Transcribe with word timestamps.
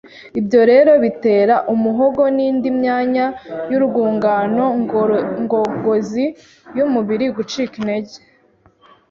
Ibyo 0.39 0.61
rero 0.71 0.91
bitera 1.03 1.55
umuhogo 1.73 2.21
n’indi 2.35 2.69
myanya 2.79 3.25
y’urwungano 3.71 4.65
ngogozi 5.43 6.25
y’umubiri 6.77 7.25
gucika 7.37 7.73
intege. 7.81 8.15